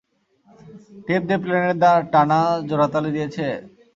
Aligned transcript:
Tape 1.05 1.21
দিয়ে 1.27 1.41
প্লেনের 1.43 1.75
ডানা 2.13 2.39
জোড়াতালি 2.69 3.09
দিয়েছে? 3.15 3.45